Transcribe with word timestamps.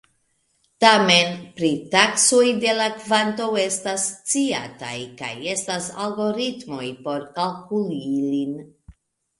Tamen, 0.83 1.35
pritaksoj 1.59 2.47
de 2.63 2.73
la 2.79 2.89
kvanto 3.03 3.51
estas 3.67 4.07
sciataj, 4.15 4.97
kaj 5.21 5.33
estas 5.55 5.93
algoritmoj 6.07 6.85
por 7.07 7.31
kalkuli 7.39 8.03
ilin. 8.19 8.61